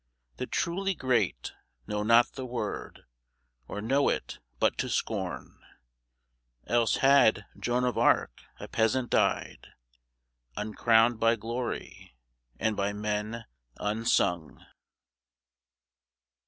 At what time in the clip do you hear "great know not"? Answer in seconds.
0.95-2.31